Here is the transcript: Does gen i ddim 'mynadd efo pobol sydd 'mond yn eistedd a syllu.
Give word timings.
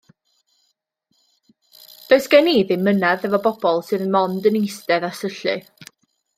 Does 2.07 2.29
gen 2.33 2.49
i 2.53 2.55
ddim 2.71 2.83
'mynadd 2.87 3.29
efo 3.31 3.43
pobol 3.45 3.85
sydd 3.91 4.09
'mond 4.17 4.51
yn 4.53 4.61
eistedd 4.65 5.09
a 5.11 5.15
syllu. 5.23 5.59